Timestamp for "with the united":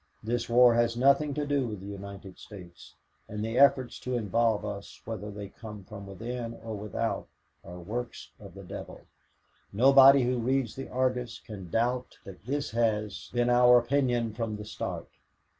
1.67-2.39